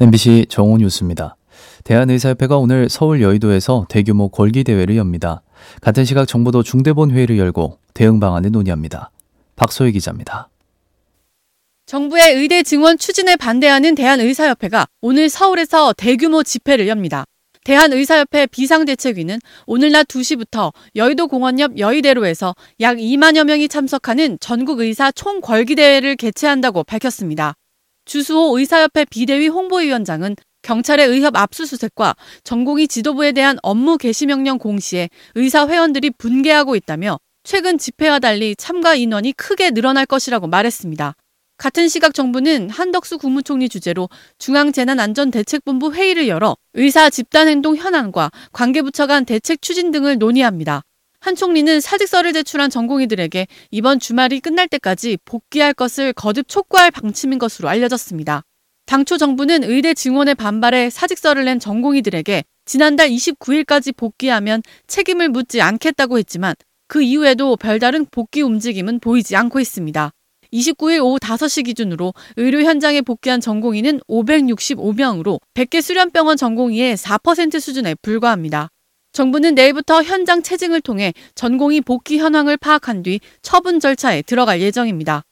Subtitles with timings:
[0.00, 1.34] MBC 정오 뉴스입니다.
[1.82, 5.42] 대한의사협회가 오늘 서울 여의도에서 대규모 골기대회를 엽니다.
[5.80, 9.10] 같은 시각 정부도 중대본 회의를 열고 대응 방안을 논의합니다.
[9.56, 10.50] 박소희 기자입니다.
[11.86, 17.24] 정부의 의대 증원 추진에 반대하는 대한의사협회가 오늘 서울에서 대규모 집회를 엽니다.
[17.64, 26.14] 대한의사협회 비상대책위는 오늘 낮 2시부터 여의도 공원 옆 여의대로에서 약 2만여 명이 참석하는 전국의사 총궐기대회를
[26.14, 27.54] 개최한다고 밝혔습니다.
[28.08, 35.68] 주수호 의사협회 비대위 홍보위원장은 경찰의 의협 압수수색과 전공의 지도부에 대한 업무 개시 명령 공시에 의사
[35.68, 41.14] 회원들이 분개하고 있다며 최근 집회와 달리 참가 인원이 크게 늘어날 것이라고 말했습니다.
[41.58, 49.60] 같은 시각 정부는 한덕수 국무총리 주재로 중앙재난안전대책본부 회의를 열어 의사 집단행동 현안과 관계부처 간 대책
[49.60, 50.82] 추진 등을 논의합니다.
[51.20, 57.68] 한 총리는 사직서를 제출한 전공의들에게 이번 주말이 끝날 때까지 복귀할 것을 거듭 촉구할 방침인 것으로
[57.68, 58.42] 알려졌습니다.
[58.86, 66.54] 당초 정부는 의대 증원에 반발해 사직서를 낸 전공의들에게 지난달 29일까지 복귀하면 책임을 묻지 않겠다고 했지만
[66.86, 70.10] 그 이후에도 별다른 복귀 움직임은 보이지 않고 있습니다.
[70.52, 78.70] 29일 오후 5시 기준으로 의료 현장에 복귀한 전공의는 565명으로 100개 수련병원 전공의의 4% 수준에 불과합니다.
[79.18, 85.24] 정부는 내일부터 현장 체증을 통해 전공의 복귀 현황을 파악한 뒤 처분 절차에 들어갈 예정입니다.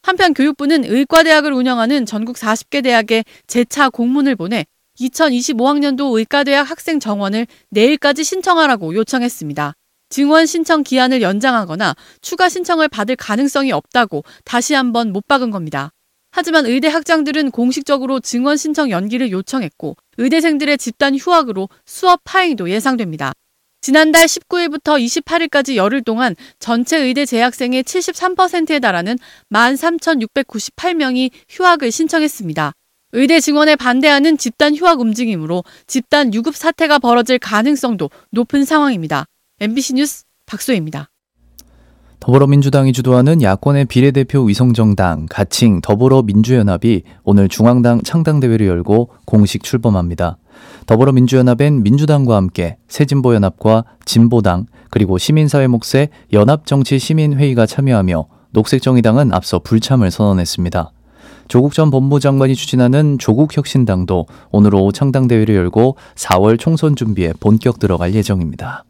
[0.00, 4.64] 한편 교육부는 의과대학을 운영하는 전국 40개 대학에 재차 공문을 보내
[4.98, 9.74] 2025학년도 의과대학 학생 정원을 내일까지 신청하라고 요청했습니다.
[10.08, 15.90] 증원 신청 기한을 연장하거나 추가 신청을 받을 가능성이 없다고 다시 한번 못 박은 겁니다.
[16.36, 23.34] 하지만 의대 학장들은 공식적으로 증원 신청 연기를 요청했고 의대생들의 집단 휴학으로 수업 파행도 예상됩니다.
[23.80, 29.16] 지난달 19일부터 28일까지 열흘 동안 전체 의대 재학생의 73%에 달하는
[29.52, 32.72] 13,698명이 휴학을 신청했습니다.
[33.12, 39.26] 의대 증원에 반대하는 집단 휴학 움직임으로 집단 유급 사태가 벌어질 가능성도 높은 상황입니다.
[39.60, 41.10] MBC 뉴스 박소희입니다.
[42.24, 50.38] 더불어민주당이 주도하는 야권의 비례대표 위성정당 가칭 더불어민주연합이 오늘 중앙당 창당대회를 열고 공식 출범합니다.
[50.86, 60.92] 더불어민주연합엔 민주당과 함께 새진보연합과 진보당 그리고 시민사회 몫의 연합정치시민회의가 참여하며 녹색정의당은 앞서 불참을 선언했습니다.
[61.48, 68.84] 조국 전 법무장관이 추진하는 조국혁신당도 오늘 오후 창당대회를 열고 4월 총선 준비에 본격 들어갈 예정입니다.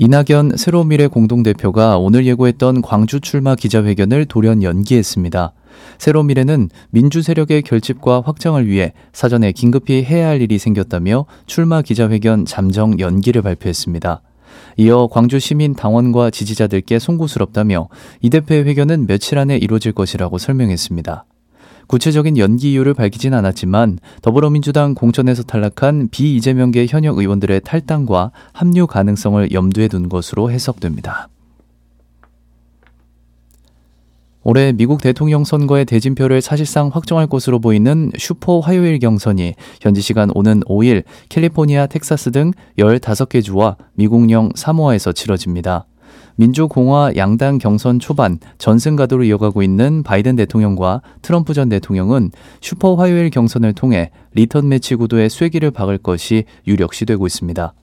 [0.00, 5.52] 이낙연 새로미래 공동대표가 오늘 예고했던 광주 출마 기자회견을 돌연 연기했습니다.
[5.98, 13.00] 새로미래는 민주 세력의 결집과 확장을 위해 사전에 긴급히 해야 할 일이 생겼다며 출마 기자회견 잠정
[13.00, 14.22] 연기를 발표했습니다.
[14.76, 17.88] 이어 광주 시민 당원과 지지자들께 송구스럽다며
[18.22, 21.24] 이 대표의 회견은 며칠 안에 이루어질 것이라고 설명했습니다.
[21.88, 29.88] 구체적인 연기 이유를 밝히진 않았지만 더불어민주당 공천에서 탈락한 비이재명계 현역 의원들의 탈당과 합류 가능성을 염두에
[29.88, 31.28] 둔 것으로 해석됩니다.
[34.44, 40.60] 올해 미국 대통령 선거의 대진표를 사실상 확정할 것으로 보이는 슈퍼 화요일 경선이 현지 시간 오는
[40.60, 45.86] 5일 캘리포니아, 텍사스 등 15개 주와 미국령 사모아에서 치러집니다.
[46.38, 53.28] 민주공화 양당 경선 초반 전승 가도를 이어가고 있는 바이든 대통령과 트럼프 전 대통령은 슈퍼 화요일
[53.30, 57.74] 경선을 통해 리턴 매치 구도의 쐐기를 박을 것이 유력시되고 있습니다.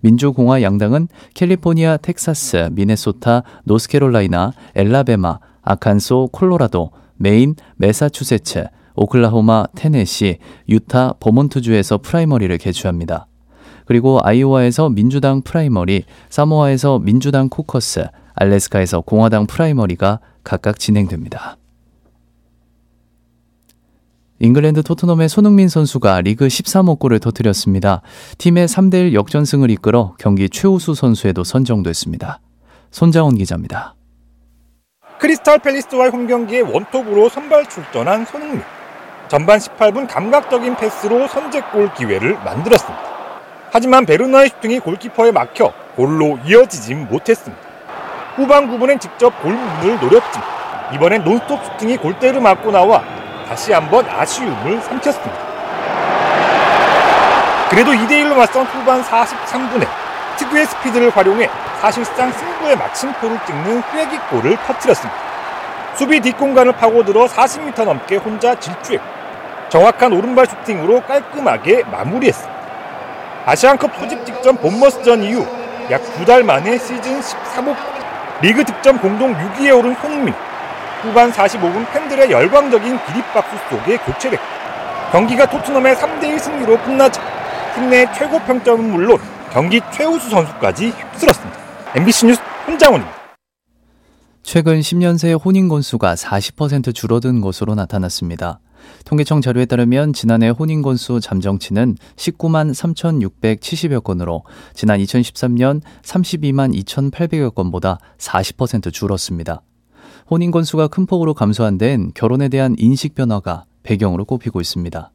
[0.00, 8.66] 민주공화 양당은 캘리포니아, 텍사스, 미네소타, 노스캐롤라이나, 앨라배마, 아칸소, 콜로라도, 메인, 매사추세츠,
[8.96, 13.28] 오클라호마, 테네시, 유타, 버몬트주에서 프라이머리를 개최합니다.
[13.84, 21.56] 그리고 아이오와에서 민주당 프라이머리, 사모아에서 민주당 코커스, 알래스카에서 공화당 프라이머리가 각각 진행됩니다.
[24.40, 28.02] 잉글랜드 토트넘의 손흥민 선수가 리그 13호 골을 터뜨렸습니다.
[28.38, 32.40] 팀의 3대1 역전승을 이끌어 경기 최우수 선수에도 선정됐습니다.
[32.90, 33.94] 손자원 기자입니다.
[35.18, 38.60] 크리스탈 팰리스와의 홈경기에 원톱으로 선발 출전한 손흥민.
[39.28, 43.13] 전반 18분 감각적인 패스로 선제골 기회를 만들었습니다.
[43.76, 47.60] 하지만 베르나의 슈팅이 골키퍼에 막혀 골로 이어지진 못했습니다.
[48.36, 50.46] 후반 9분엔 직접 골문을 노렸지만
[50.94, 53.02] 이번엔 논스톱 슈팅이 골대를 맞고 나와
[53.48, 55.34] 다시 한번 아쉬움을 삼켰습니다.
[57.68, 59.88] 그래도 2대1로 맞선 후반 43분에
[60.36, 61.50] 특유의 스피드를 활용해
[61.80, 65.18] 사실상 승부의 마침표를 찍는 쐐기골을 터뜨렸습니다.
[65.96, 69.04] 수비 뒷공간을 파고들어 40m 넘게 혼자 질주했고
[69.68, 72.53] 정확한 오른발 슈팅으로 깔끔하게 마무리했습니다.
[73.46, 75.46] 아시안컵 소집 직전 본머스전 이후
[75.90, 77.76] 약 두 달 만에 시즌 14호
[78.40, 80.32] 리그 득점 공동 6위에 오른 손흥민
[81.02, 84.44] 후반 45분 팬들의 열광적인 기립박수 속에 교체됐고
[85.12, 87.20] 경기가 토트넘의 3대1 승리로 끝나자
[87.74, 89.18] 팀 내 최고 평점은 물론
[89.52, 91.58] 경기 최우수 선수까지 휩쓸었습니다.
[91.96, 93.14] MBC 뉴스 혼장원입니다.
[94.42, 98.60] 최근 10년 새 혼인 건수가 40% 줄어든 것으로 나타났습니다.
[99.04, 107.98] 통계청 자료에 따르면 지난해 혼인 건수 잠정치는 19만 3,670여 건으로 지난 2013년 32만 2,800여 건보다
[108.18, 109.62] 40% 줄었습니다.
[110.30, 115.10] 혼인 건수가 큰 폭으로 감소한 데엔 결혼에 대한 인식 변화가 배경으로 꼽히고 있습니다.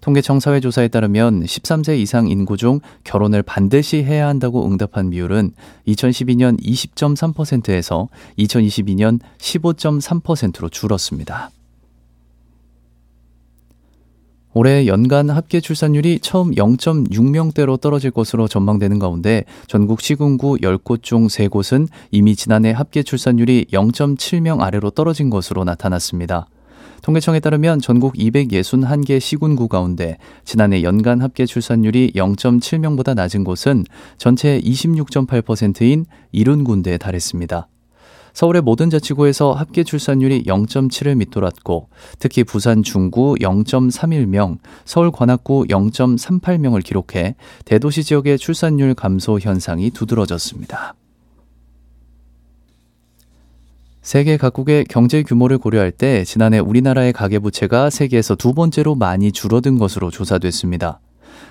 [0.00, 5.52] 통계청 사회조사에 따르면 13세 이상 인구 중 결혼을 반드시 해야 한다고 응답한 비율은
[5.88, 8.08] 2012년 20.3%에서
[8.38, 11.50] 2022년 15.3%로 줄었습니다.
[14.56, 21.88] 올해 연간 합계 출산율이 처음 0.6명대로 떨어질 것으로 전망되는 가운데 전국 시군구 10곳 중 3곳은
[22.12, 26.46] 이미 지난해 합계 출산율이 0.7명 아래로 떨어진 것으로 나타났습니다.
[27.02, 33.84] 통계청에 따르면 전국 261개 시군구 가운데 지난해 연간 합계 출산율이 0.7명보다 낮은 곳은
[34.18, 37.66] 전체 26.8%인 70군데에 달했습니다.
[38.34, 41.88] 서울의 모든 자치구에서 합계 출산율이 0.7을 밑돌았고
[42.18, 50.94] 특히 부산 중구 0.31명, 서울 관악구 0.38명을 기록해 대도시 지역의 출산율 감소 현상이 두드러졌습니다.
[54.02, 60.10] 세계 각국의 경제 규모를 고려할 때 지난해 우리나라의 가계부채가 세계에서 두 번째로 많이 줄어든 것으로
[60.10, 61.00] 조사됐습니다.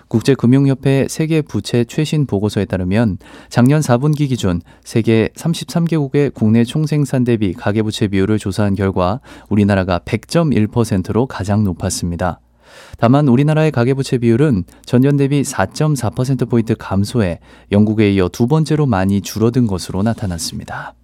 [0.08, 3.18] 국제금융협회 세계 부채 최신 보고서에 따르면
[3.50, 9.20] 작년 4분기 기준 세계 33개국의 국내 총생산 대비 가계부채 비율을 조사한 결과
[9.50, 12.40] 우리나라가 100.1%로 가장 높았습니다.
[12.98, 17.40] 다만 우리나라의 가계부채 비율은 전년 대비 4.4%포인트 감소해
[17.72, 20.96] 영국에 이어 두 번째로 많이 줄어든 것으로 나타났습니다.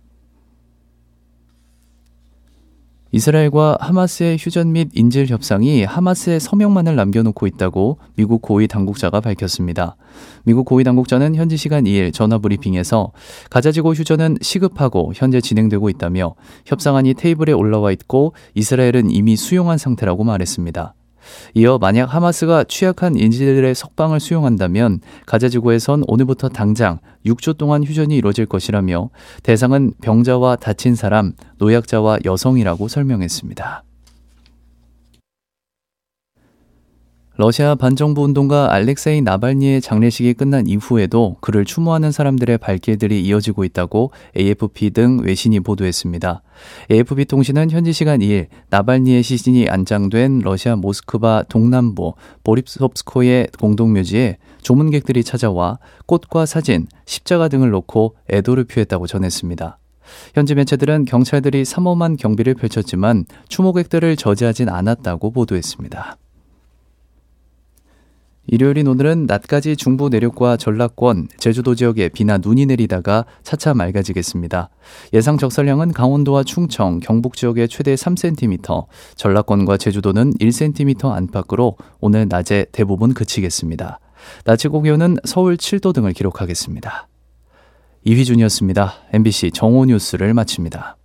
[3.12, 9.96] 이스라엘과 하마스의 휴전 및 인질 협상이 하마스의 서명만을 남겨놓고 있다고 미국 고위 당국자가 밝혔습니다.
[10.44, 13.12] 미국 고위 당국자는 현지 시간 2일 전화 브리핑에서
[13.50, 16.36] 가자지구 휴전은 시급하고 현재 진행되고 있다며
[16.66, 20.94] 협상안이 테이블에 올라와 있고 이스라엘은 이미 수용한 상태라고 말했습니다.
[21.54, 29.10] 이어 만약 하마스가 취약한 인질들의 석방을 수용한다면 가자지구에선 오늘부터 당장 6주 동안 휴전이 이루어질 것이라며
[29.44, 33.84] 대상은 병자와 다친 사람, 노약자와 여성이라고 설명했습니다.
[37.40, 44.90] 러시아 반정부 운동가 알렉세이 나발니의 장례식이 끝난 이후에도 그를 추모하는 사람들의 발길들이 이어지고 있다고 AFP
[44.90, 46.42] 등 외신이 보도했습니다.
[46.92, 55.80] AFP 통신은 현지 시간 2일 나발니의 시신이 안장된 러시아 모스크바 동남부 보립섭스코의 공동묘지에 조문객들이 찾아와
[56.08, 59.78] 꽃과 사진, 십자가 등을 놓고 애도를 표했다고 전했습니다.
[60.34, 66.18] 현지 매체들은 경찰들이 삼엄한 경비를 펼쳤지만 추모객들을 저지하진 않았다고 보도했습니다.
[68.52, 74.72] 일요일인 오늘은 낮까지 중부 내륙과 전라권, 제주도 지역에 비나 눈이 내리다가 차차 맑아지겠습니다.
[75.14, 83.14] 예상 적설량은 강원도와 충청, 경북 지역에 최대 3cm, 전라권과 제주도는 1cm 안팎으로 오늘 낮에 대부분
[83.14, 84.00] 그치겠습니다.
[84.46, 87.08] 낮 최고 기온은 서울 7도 등을 기록하겠습니다.
[88.04, 88.94] 이휘준이었습니다.
[89.14, 90.98] MBC 정오 뉴스를 마칩니다.